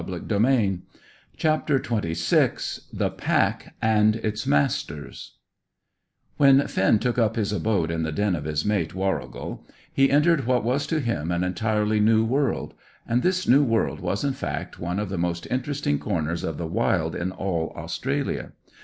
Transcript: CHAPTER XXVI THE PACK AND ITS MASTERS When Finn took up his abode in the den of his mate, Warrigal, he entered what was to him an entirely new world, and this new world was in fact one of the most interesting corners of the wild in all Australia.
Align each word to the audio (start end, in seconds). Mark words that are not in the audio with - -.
CHAPTER 1.37 1.77
XXVI 1.79 2.79
THE 2.91 3.11
PACK 3.11 3.75
AND 3.83 4.15
ITS 4.15 4.47
MASTERS 4.47 5.35
When 6.37 6.65
Finn 6.65 6.97
took 6.97 7.19
up 7.19 7.35
his 7.35 7.53
abode 7.53 7.91
in 7.91 8.01
the 8.01 8.11
den 8.11 8.35
of 8.35 8.45
his 8.45 8.65
mate, 8.65 8.95
Warrigal, 8.95 9.63
he 9.93 10.09
entered 10.09 10.47
what 10.47 10.63
was 10.63 10.87
to 10.87 11.01
him 11.01 11.29
an 11.29 11.43
entirely 11.43 11.99
new 11.99 12.25
world, 12.25 12.73
and 13.07 13.21
this 13.21 13.47
new 13.47 13.63
world 13.63 13.99
was 13.99 14.23
in 14.23 14.33
fact 14.33 14.79
one 14.79 14.97
of 14.97 15.09
the 15.09 15.19
most 15.19 15.45
interesting 15.51 15.99
corners 15.99 16.43
of 16.43 16.57
the 16.57 16.65
wild 16.65 17.13
in 17.15 17.31
all 17.31 17.71
Australia. 17.75 18.53